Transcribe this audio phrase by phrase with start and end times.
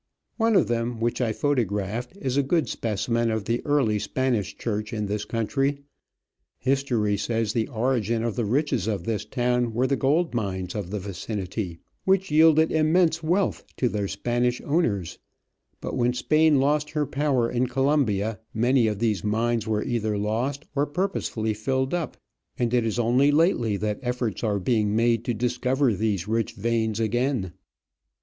[0.37, 4.93] One of them, which I photographed, is a good specimen of the early Spanish church
[4.93, 5.83] in this country.
[6.57, 9.91] History says the origin of the riches of this town were OLD SPANISH CHURCH, SIMITI.
[9.91, 15.19] the gold mines of the vicinity, which yielded immense wealth to their Spanish owners;
[15.79, 20.65] but when Spain lost her power in Colombia many of these mines were either lost
[20.75, 22.17] or purposely filled up,
[22.57, 26.99] and it is only lately that efforts are being made to discover these rich veins
[26.99, 27.53] again.